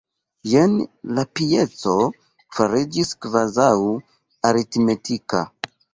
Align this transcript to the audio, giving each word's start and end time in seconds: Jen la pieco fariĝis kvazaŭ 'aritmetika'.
Jen 0.51 0.71
la 1.17 1.25
pieco 1.39 1.93
fariĝis 2.61 3.11
kvazaŭ 3.27 3.71
'aritmetika'. 4.49 5.45